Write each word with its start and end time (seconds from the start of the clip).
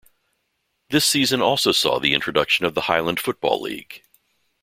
This 0.89 1.05
season 1.05 1.43
also 1.43 1.71
saw 1.71 1.99
the 1.99 2.15
introduction 2.15 2.65
of 2.65 2.73
the 2.73 2.81
Highland 2.89 3.19
Football 3.19 3.61
League. 3.61 4.01